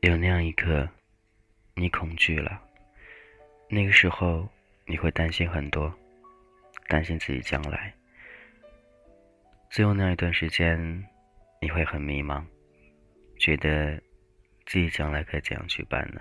[0.00, 0.88] 有那样一刻，
[1.74, 2.62] 你恐惧了。
[3.68, 4.48] 那个时候，
[4.84, 5.92] 你会担心很多，
[6.86, 7.92] 担心自己将来。
[9.68, 10.78] 最后那一段时间，
[11.60, 12.44] 你会很迷茫，
[13.36, 14.00] 觉得
[14.64, 16.20] 自己将来该怎样去办呢？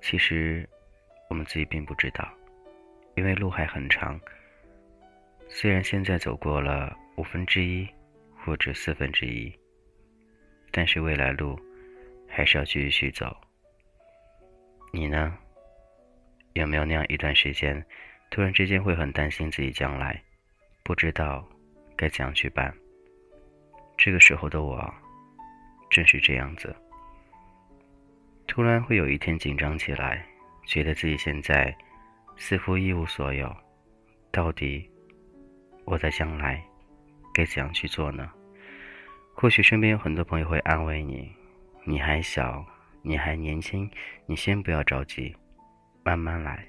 [0.00, 0.66] 其实，
[1.34, 2.32] 我们自己并不知道，
[3.16, 4.20] 因为路还很长。
[5.48, 7.88] 虽然现在走过了五分之一
[8.38, 9.52] 或者四分之一，
[10.70, 11.58] 但是未来路。
[12.28, 13.36] 还是要继续走。
[14.92, 15.36] 你呢？
[16.52, 17.84] 有没有那样一段时间，
[18.30, 20.20] 突然之间会很担心自己将来，
[20.82, 21.48] 不知道
[21.96, 22.72] 该怎样去办？
[23.96, 24.92] 这个时候的我，
[25.90, 26.74] 正是这样子。
[28.48, 30.26] 突然会有一天紧张起来，
[30.66, 31.74] 觉得自己现在
[32.36, 33.54] 似乎一无所有，
[34.30, 34.88] 到底
[35.84, 36.62] 我在将来
[37.32, 38.30] 该怎样去做呢？
[39.34, 41.32] 或许身边有很多朋友会安慰你。
[41.86, 42.64] 你还小，
[43.02, 43.90] 你还年轻，
[44.24, 45.36] 你先不要着急，
[46.02, 46.66] 慢慢来。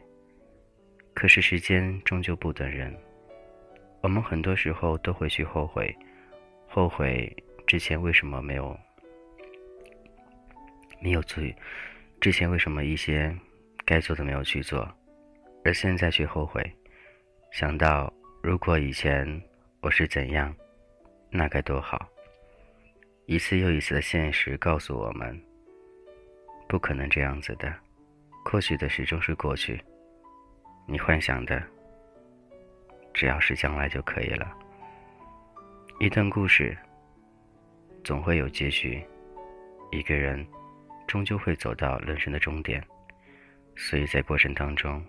[1.14, 2.94] 可是时间终究不等人，
[4.02, 5.96] 我们很多时候都会去后悔，
[6.68, 7.34] 后悔
[7.66, 8.78] 之前为什么没有
[11.00, 11.42] 没有做，
[12.20, 13.34] 之前为什么一些
[13.86, 14.92] 该做的没有去做，
[15.64, 16.64] 而现在却后悔，
[17.52, 18.12] 想到
[18.42, 19.40] 如果以前
[19.80, 20.54] 我是怎样，
[21.30, 22.10] 那该多好。
[23.28, 25.40] 一次又一次的现实告诉我们，
[26.68, 27.72] 不可能这样子的。
[28.44, 29.80] 过去的始终是过去，
[30.88, 31.64] 你幻想的，
[33.14, 34.52] 只要是将来就可以了。
[36.00, 36.78] 一段故事
[38.04, 39.04] 总会有结局，
[39.92, 40.46] 一个人
[41.08, 42.84] 终究会走到人生的终点，
[43.76, 45.04] 所以在过程当中，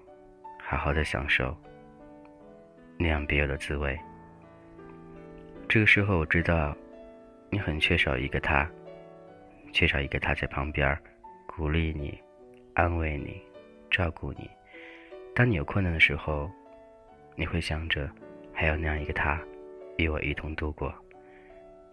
[0.63, 1.57] 好好的享受
[2.99, 3.99] 那样别有的滋味。
[5.69, 6.77] 这个时候，我知道。
[7.49, 8.69] 你很缺少一个他，
[9.73, 10.99] 缺少一个他在旁边
[11.47, 12.21] 鼓励你、
[12.75, 13.41] 安慰你、
[13.89, 14.51] 照顾你。
[15.33, 16.51] 当你有困难的时候，
[17.37, 18.11] 你会想着
[18.53, 19.41] 还有那样一个他
[19.97, 20.93] 与我一同度过。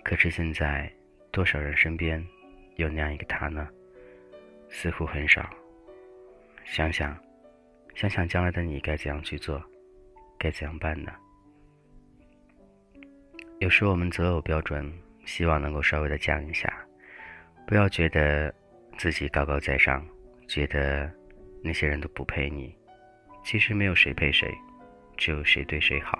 [0.03, 0.91] 可是现在，
[1.31, 2.21] 多少人身边
[2.77, 3.69] 有那样一个他呢？
[4.69, 5.47] 似乎很少。
[6.65, 7.17] 想想，
[7.95, 9.63] 想想将来的你该怎样去做，
[10.37, 11.11] 该怎样办呢？
[13.59, 14.91] 有时我们择偶标准。
[15.25, 16.85] 希望能够稍微的降一下，
[17.65, 18.53] 不要觉得
[18.97, 20.05] 自己高高在上，
[20.49, 21.09] 觉得
[21.63, 22.75] 那些人都不配你。
[23.41, 24.53] 其实没有谁配谁，
[25.15, 26.19] 只有谁对谁好。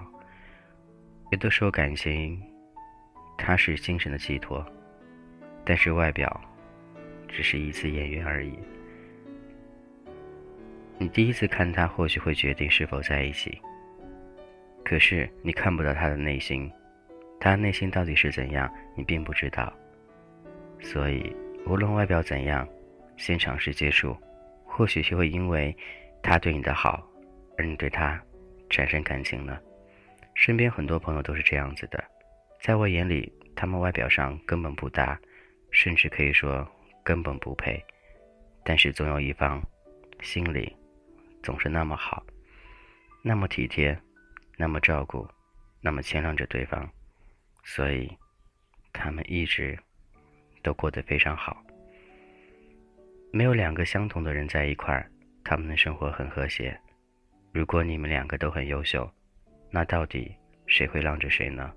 [1.31, 2.41] 有的时候感情，
[3.37, 4.65] 它是精神的寄托，
[5.65, 6.39] 但是外表，
[7.27, 8.57] 只是一次演员而已。
[11.03, 13.61] 你第一次看他，或许会决定是否在一起，
[14.85, 16.71] 可是你看不到他的内心。
[17.41, 19.73] 他内心到底是怎样，你并不知道。
[20.79, 22.65] 所以，无论外表怎样，
[23.17, 24.15] 先尝试接触，
[24.63, 25.75] 或许就会因为
[26.21, 27.05] 他对你的好，
[27.57, 28.17] 而你对他
[28.69, 29.59] 产生感情呢。
[30.35, 32.01] 身边很多朋友都是这样子的，
[32.61, 35.19] 在我眼里，他们外表上根本不搭，
[35.69, 36.65] 甚至可以说
[37.03, 37.83] 根本不配。
[38.63, 39.61] 但是总有一方
[40.21, 40.73] 心里
[41.43, 42.25] 总是那么好，
[43.21, 43.95] 那么体贴，
[44.57, 45.27] 那么照顾，
[45.81, 46.89] 那么谦让着对方。
[47.63, 48.11] 所以，
[48.93, 49.77] 他们一直
[50.61, 51.61] 都过得非常好。
[53.31, 55.11] 没有两个相同的人在一块儿，
[55.43, 56.79] 他们的生活很和谐。
[57.51, 59.09] 如果你们两个都很优秀，
[59.69, 61.73] 那到底谁会让着谁呢？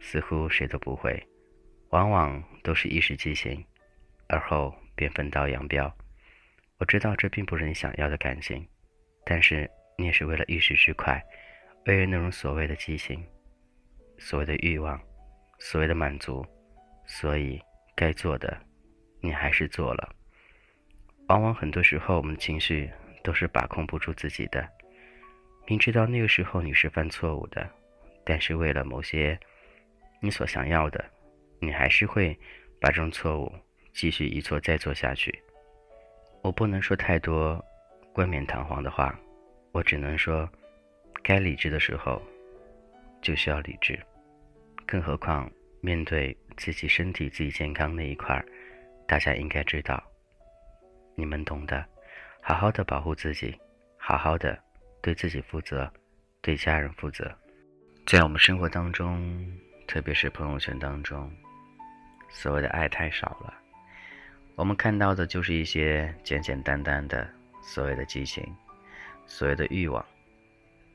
[0.00, 1.20] 似乎谁都不会，
[1.90, 3.64] 往往都是一时激情，
[4.28, 5.92] 而后便分道扬镳。
[6.78, 8.66] 我知道这并不是你想要的感情，
[9.28, 11.22] 但是你也是为了一时之快，
[11.84, 13.22] 为了那种所谓的激情，
[14.16, 14.98] 所谓的欲望。
[15.60, 16.46] 所谓的满足，
[17.04, 17.60] 所以
[17.96, 18.56] 该做的，
[19.20, 20.14] 你还是做了。
[21.26, 22.88] 往往很多时候，我们的情绪
[23.24, 24.68] 都是把控不住自己的。
[25.66, 27.68] 明知道那个时候你是犯错误的，
[28.24, 29.36] 但是为了某些
[30.22, 31.04] 你所想要的，
[31.58, 32.38] 你还是会
[32.80, 33.52] 把这种错误
[33.92, 35.42] 继续一错再错下去。
[36.40, 37.60] 我不能说太多
[38.12, 39.18] 冠冕堂皇的话，
[39.78, 40.50] 我只能说，
[41.22, 42.20] 该理智的时候
[43.22, 43.96] 就需要理智。
[44.84, 45.48] 更何况，
[45.80, 48.44] 面对自己身体、自己健康那一块儿，
[49.06, 50.02] 大家应该知道，
[51.14, 51.86] 你们懂得，
[52.42, 53.56] 好好的保护自己，
[53.96, 54.58] 好好的
[55.00, 55.88] 对自己负责，
[56.40, 57.32] 对家人负责。
[58.04, 59.46] 在我们生活当中，
[59.86, 61.30] 特别是朋友圈当中，
[62.28, 63.54] 所谓的爱太少了，
[64.56, 67.30] 我们看到的就是一些简简单单的
[67.62, 68.44] 所谓的激情，
[69.28, 70.04] 所谓的欲望，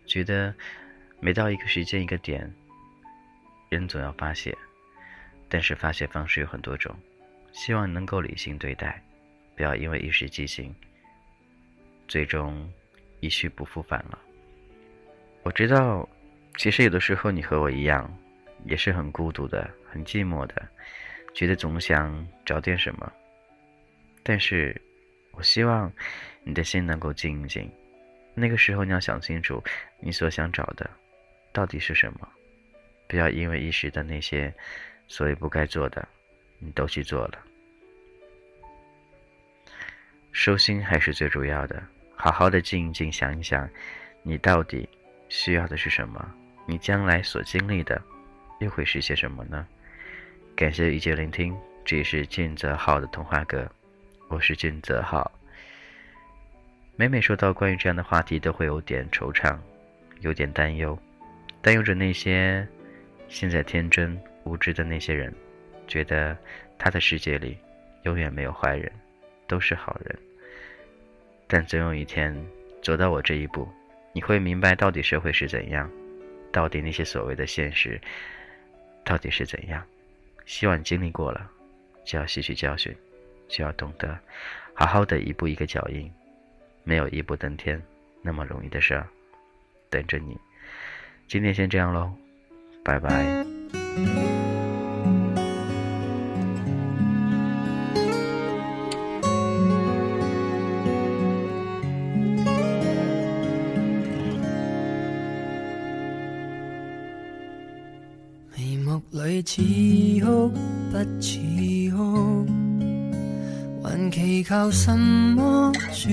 [0.06, 0.53] 觉得
[1.21, 2.51] 每到一个时间一个点，
[3.69, 4.53] 人总要发泄，
[5.47, 6.94] 但是发泄方式有很多种，
[7.53, 9.01] 希望能够理性对待，
[9.56, 10.75] 不要因为一时激情，
[12.07, 12.69] 最终
[13.19, 14.19] 一去不复返了。
[15.44, 16.09] 我知道，
[16.57, 18.12] 其实有的时候你和我一样，
[18.65, 20.68] 也是很孤独的、很寂寞的，
[21.35, 23.13] 觉得总想找点什么。
[24.24, 24.75] 但是，
[25.33, 25.91] 我希望
[26.44, 27.71] 你的心能够静一静。
[28.33, 29.63] 那个时候，你要想清楚，
[30.00, 30.89] 你所想找的
[31.51, 32.27] 到底是什么。
[33.07, 34.53] 不要因为一时的那些
[35.07, 36.07] 所谓不该做的，
[36.59, 37.39] 你都去做了。
[40.31, 41.83] 收心还是最主要的，
[42.15, 43.69] 好好的静一静，想一想，
[44.24, 44.88] 你到底。
[45.30, 46.31] 需要的是什么？
[46.68, 48.00] 你将来所经历的，
[48.59, 49.68] 又会是些什么呢？
[50.56, 53.68] 感谢一切聆听，这里是俊泽浩的童话歌，
[54.27, 55.31] 我是俊泽浩。
[56.95, 59.57] 每每说到关于这样的话题，都会有点惆怅，
[60.22, 60.98] 有点担忧，
[61.60, 62.68] 担忧着那些
[63.28, 65.34] 现在天真无知的那些人，
[65.88, 66.38] 觉得
[66.78, 67.57] 他的世界里
[68.04, 68.92] 永远没有坏人，
[69.48, 70.19] 都是好人。
[71.48, 72.36] 但总有一天
[72.81, 73.68] 走到我这一步。
[74.16, 75.90] 你会明白到底社会是怎样，
[76.51, 78.00] 到底那些所谓的现实
[79.04, 79.84] 到底是怎样。
[80.45, 81.50] 希望经历过了，
[82.06, 82.95] 就要吸取教训，
[83.48, 84.16] 就要懂得
[84.75, 86.12] 好好的一步一个脚印，
[86.83, 87.81] 没有一步登天
[88.21, 89.07] 那么容易的事儿
[89.89, 90.38] 等着你。
[91.27, 92.12] 今天先这样喽，
[92.83, 93.45] 拜拜。
[109.45, 109.62] 似
[110.21, 110.50] 哭
[110.91, 112.45] 不似哭，
[113.83, 116.12] 还祈求什么说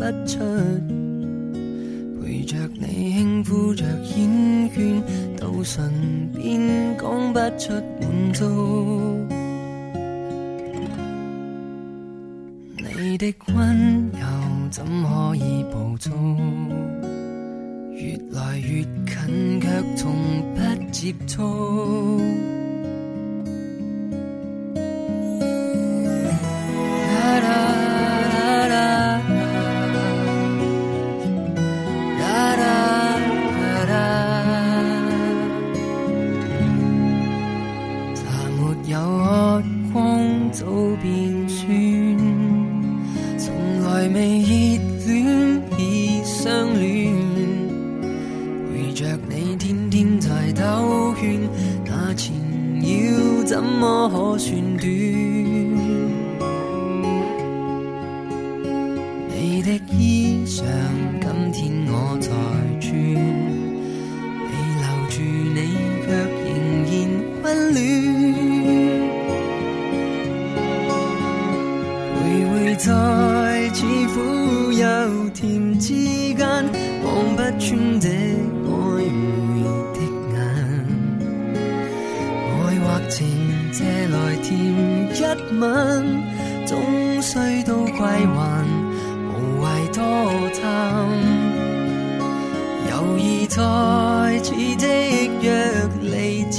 [0.00, 0.40] 不出。
[2.22, 5.02] 陪着你轻呼着厌倦，
[5.38, 5.92] 到唇
[6.32, 7.70] 边讲不出
[8.00, 8.40] 满足。
[12.96, 14.26] 你的温柔
[14.70, 16.10] 怎可以捕捉？
[17.92, 20.14] 越来越近，却从
[20.54, 20.58] 不
[20.90, 21.36] 接触
[49.10, 51.40] 若你天天在兜圈，
[51.84, 52.32] 那錢
[52.80, 53.42] 要。
[53.44, 54.88] 怎么可算短？
[59.28, 60.62] 你的衣裳，
[61.20, 62.30] 今天我在
[62.78, 62.94] 穿，
[64.46, 64.48] 未
[64.78, 65.18] 留住
[65.56, 65.58] 你，
[66.06, 66.08] 却
[66.46, 66.48] 仍
[66.86, 66.94] 然
[67.42, 67.76] 温暖。
[72.14, 72.16] 徘
[72.46, 72.88] 徊在
[73.74, 73.78] 似
[74.14, 74.16] 苦
[74.70, 74.80] 又
[75.30, 75.42] 甜
[75.80, 75.88] 之
[76.36, 76.38] 间，
[77.02, 77.98] 望不穿。
[77.98, 78.06] 这
[84.42, 84.50] 甜。
[85.12, 85.22] 一
[85.58, 85.62] 吻，
[86.66, 86.78] 终
[87.20, 88.64] 须都归还，
[89.28, 90.00] 无谓多
[90.60, 90.62] 贪。
[92.90, 93.58] 犹疑在
[94.42, 94.82] 似的
[95.42, 95.46] 若
[96.00, 96.56] 离之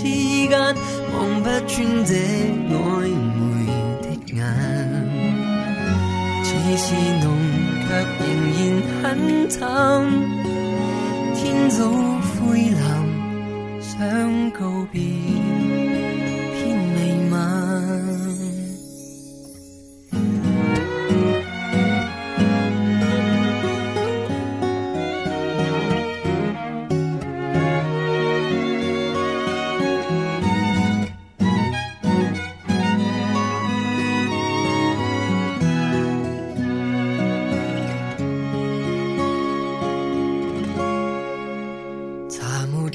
[0.47, 0.51] 间，
[1.13, 1.75] 望不穿
[2.05, 2.11] 这
[2.69, 2.73] 暧
[3.37, 3.39] 昧
[4.01, 4.37] 的眼。
[6.43, 6.85] 似是
[7.23, 7.25] 浓，
[7.87, 7.89] 却
[8.19, 8.23] 仍
[8.57, 8.59] 然
[9.01, 9.03] 很
[9.59, 9.61] 淡。
[11.35, 11.39] 天
[11.69, 11.79] 早
[12.37, 12.79] 灰蓝，
[13.81, 13.89] 想
[14.51, 14.59] 告
[14.91, 15.01] 别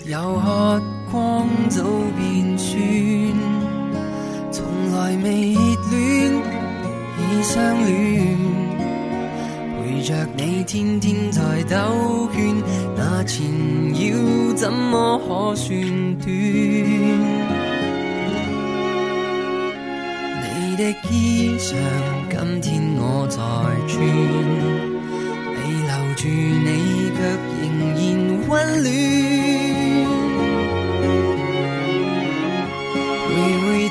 [0.04, 1.82] 又喝光早
[2.16, 2.78] 变酸
[4.52, 5.60] 从来未热
[5.90, 6.32] 恋
[7.18, 8.36] 已相恋
[9.80, 12.54] 陪着你天天在兜圈
[12.96, 13.44] 那缠
[13.94, 15.80] 绕怎么可算
[16.18, 16.30] 短
[20.42, 21.74] 你的衣裳
[22.30, 23.38] 今天我在
[23.88, 23.96] 穿
[25.54, 27.18] 未留住你却
[27.60, 29.35] 仍然温暖。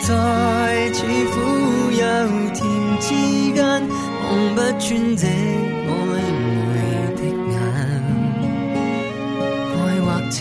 [0.07, 1.35] 在似苦
[1.89, 2.03] 又
[2.53, 2.61] 甜
[2.99, 3.09] 之
[3.55, 3.57] 间，
[4.21, 4.85] 望不穿
[5.17, 5.89] 这暧
[6.69, 6.73] 昧
[7.15, 7.19] 的
[7.49, 7.53] 眼。
[9.73, 9.73] 爱
[10.05, 10.37] 或情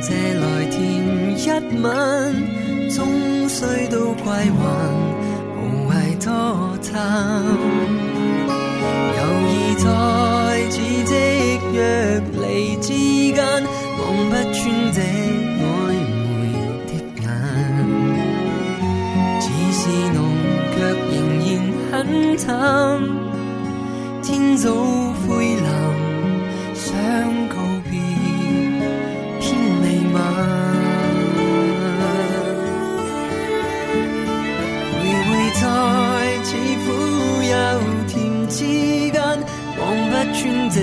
[0.00, 0.74] 借来甜
[1.38, 1.40] 一
[1.80, 1.86] 吻，
[2.90, 2.98] 终
[3.48, 4.60] 须都归还，
[5.60, 6.26] 无谓多
[6.82, 6.92] 贪。
[9.14, 9.86] 犹疑在
[10.70, 11.14] 似即
[11.72, 11.78] 若
[12.44, 12.44] 离
[12.78, 12.88] 之
[13.32, 13.38] 间，
[14.00, 14.60] 望不穿
[14.92, 14.98] 这。
[24.22, 25.66] 天早灰蓝，
[26.74, 26.92] 想
[27.48, 27.54] 告
[27.88, 27.92] 别，
[29.40, 29.42] 偏
[29.82, 30.16] 未晚。
[34.90, 34.92] 徘
[35.26, 35.62] 徊在
[36.42, 36.48] 似
[36.84, 36.86] 苦
[37.44, 37.52] 又
[38.08, 38.12] 甜
[38.48, 38.56] 之
[39.12, 39.14] 间，
[39.78, 40.76] 望不穿这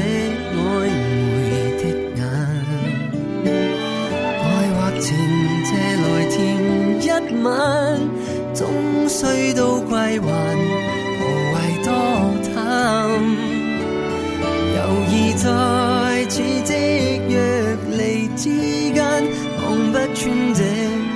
[20.22, 20.62] 穿这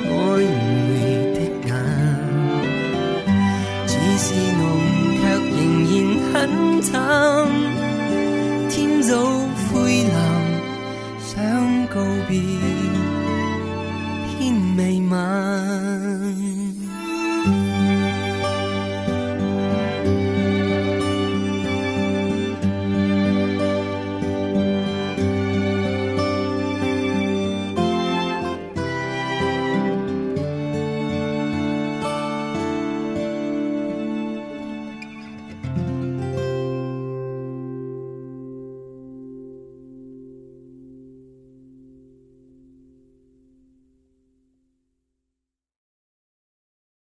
[0.10, 0.12] 暧
[0.90, 0.92] 昧
[1.36, 1.70] 的眼。
[3.86, 4.26] 只是
[4.58, 4.64] 浓，
[5.22, 5.58] 却仍
[5.92, 5.94] 然
[6.34, 6.34] 很
[6.92, 6.94] 淡。
[8.72, 9.14] 天早
[9.72, 10.18] 灰蓝，
[11.20, 11.32] 想
[11.90, 11.96] 告
[12.28, 12.34] 别，
[14.40, 14.42] 偏
[14.76, 14.80] 未
[15.12, 15.22] 晚。